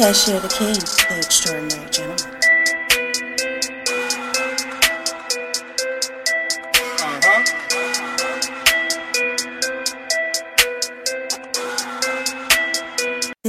[0.00, 0.72] Cashier the King,
[1.10, 2.39] the extraordinary gentleman.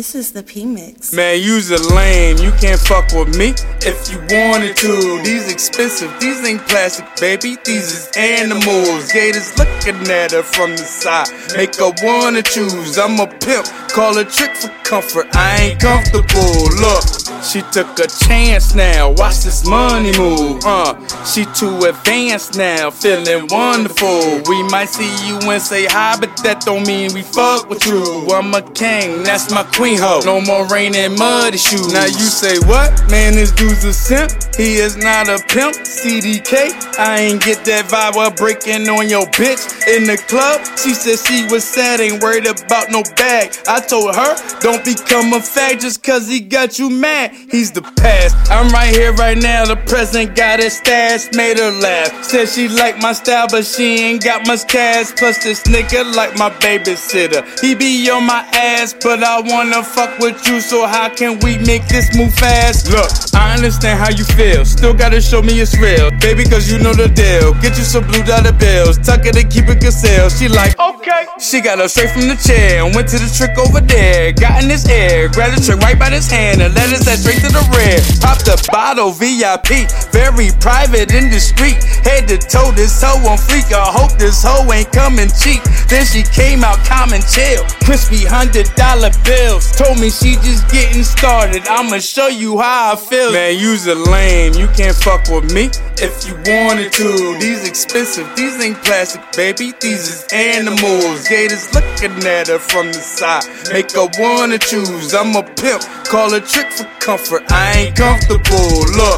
[0.01, 1.13] This is the P Mix.
[1.13, 3.53] Man, you's a lame, you can't fuck with me
[3.85, 5.21] if you wanted to.
[5.21, 7.55] These expensive, these ain't plastic, baby.
[7.63, 9.11] These is animals.
[9.13, 11.29] Gators looking at her from the side.
[11.55, 12.97] Make her wanna choose.
[12.97, 15.27] I'm a pimp, call a trick for comfort.
[15.35, 16.49] I ain't comfortable.
[16.81, 17.05] Look,
[17.43, 19.11] she took a chance now.
[19.11, 20.61] Watch this money move.
[20.65, 20.93] Uh,
[21.25, 24.41] she too advanced now, feeling wonderful.
[24.47, 28.27] We might see you and say hi, but that don't mean we fuck with you.
[28.31, 30.21] I'm a king, that's my queen hoe.
[30.23, 31.91] No more rain and muddy shoes.
[31.93, 32.91] Now you say what?
[33.09, 34.31] Man, this dude's a simp.
[34.55, 35.75] He is not a pimp.
[35.75, 40.61] CDK, I ain't get that vibe while breaking on your bitch in the club.
[40.77, 43.55] She said she was sad, ain't worried about no bag.
[43.67, 47.31] I told her, don't become a fag just cause he got you mad.
[47.49, 48.35] He's the past.
[48.51, 49.65] I'm right here right now.
[49.65, 52.23] The present got his stash, made her laugh.
[52.23, 55.11] Said she like my style, but she ain't got much cash.
[55.15, 57.41] Plus this nigga like my babysitter.
[57.61, 60.61] He be on my ass, but I wanna fuck with you.
[60.61, 62.91] So how can we make this move fast?
[62.91, 64.65] Look, I understand how you feel.
[64.65, 67.53] Still gotta show me it's real, baby, cause you know the deal.
[67.61, 70.31] Get you some blue dollar bills, tuck it and keep it concealed.
[70.31, 71.27] She like, okay.
[71.39, 74.31] She got up straight from the chair and went to the trick over there.
[74.33, 77.19] Got in his ear, grabbed the trick right by his hand and let it set
[77.19, 78.01] straight to the rear.
[78.19, 81.77] Popped the bottle, VIP, very private in the street.
[82.03, 83.69] Head to toe, this hoe on freak.
[83.71, 85.61] I hope this hoe ain't coming cheap.
[85.87, 89.71] Then she came out calm and chill, crispy hundred dollar bills.
[89.77, 91.67] Told me she just getting started.
[91.67, 93.31] I'ma show you how I feel.
[93.31, 95.69] Man, you's a lame, you can't fuck with me
[96.01, 97.37] if you wanted to.
[97.39, 99.73] These expensive, these ain't plastic, baby.
[99.79, 101.27] These is animals.
[101.27, 103.45] Gators looking at her from the side.
[103.71, 105.13] Make her wanna choose.
[105.13, 107.43] I'm a pimp, call a trick for comfort.
[107.51, 108.81] I ain't comfortable.
[108.97, 109.10] Look,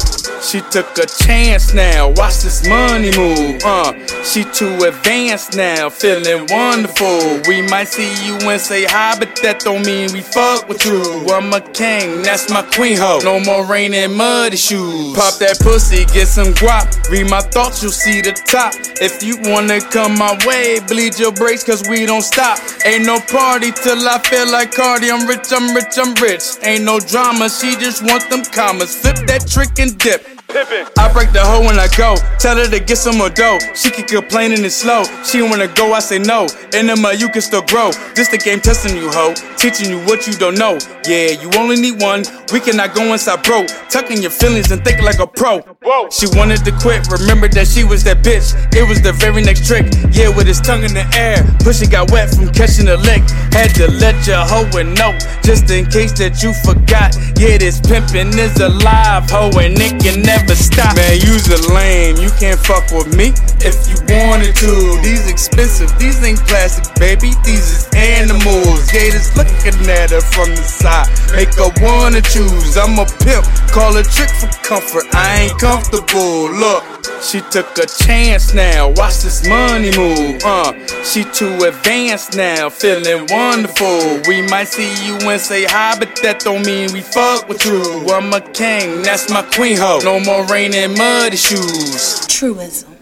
[0.54, 2.10] she took a chance now.
[2.10, 3.60] Watch this money move.
[3.64, 7.42] Uh, she too advanced now, feeling wonderful.
[7.48, 11.02] We might see you and say hi, but that don't mean we fuck with you.
[11.34, 13.18] I'm a king, that's my queen hoe.
[13.24, 15.16] No more rain and muddy shoes.
[15.16, 16.86] Pop that pussy, get some guap.
[17.10, 18.74] Read my thoughts, you'll see the top.
[19.02, 22.60] If you wanna come my way, bleed your brakes, cause we don't stop.
[22.84, 25.10] Ain't no party till I feel like Cardi.
[25.10, 26.44] I'm rich, I'm rich, I'm rich.
[26.62, 28.94] Ain't no drama, she just want them commas.
[28.94, 30.24] Flip that trick and dip.
[30.54, 32.14] I break the hoe when I go.
[32.38, 33.58] Tell her to get some more dough.
[33.74, 35.02] She keep complaining it's slow.
[35.26, 36.46] She wanna go, I say no.
[36.72, 37.90] Enema, you can still grow.
[38.14, 39.34] This the game testing you, hoe.
[39.58, 40.78] Teaching you what you don't know.
[41.10, 42.22] Yeah, you only need one.
[42.52, 43.66] We cannot go inside bro.
[43.90, 45.58] Tucking your feelings and think like a pro.
[45.82, 46.08] Whoa.
[46.10, 47.02] She wanted to quit.
[47.10, 48.54] Remember that she was that bitch.
[48.70, 49.90] It was the very next trick.
[50.12, 51.42] Yeah, with his tongue in the air.
[51.66, 53.26] Pussy got wet from catching a lick.
[53.50, 55.18] Had to let your hoe know.
[55.42, 57.18] Just in case that you forgot.
[57.42, 60.96] Yeah, this pimpin' is alive, hoe, and it can never stop.
[60.96, 63.32] Man, you's a lame, you can't fuck with me
[63.64, 65.00] if you wanted to.
[65.00, 67.32] These expensive, these ain't plastic, baby.
[67.44, 68.84] These is animals.
[68.92, 71.08] Gators looking at her from the side.
[71.32, 72.76] Make her wanna choose.
[72.76, 75.06] I'm a pimp, call a trick for comfort.
[75.14, 76.52] I ain't comfortable.
[76.52, 76.93] Look.
[77.24, 80.42] She took a chance now, watch this money move.
[80.44, 84.20] Uh, she too advanced now, feeling wonderful.
[84.28, 87.80] We might see you and say hi, but that don't mean we fuck with you.
[88.10, 90.00] I'm a king, that's my queen hoe.
[90.04, 92.26] No more rain and muddy shoes.
[92.28, 92.93] Truism.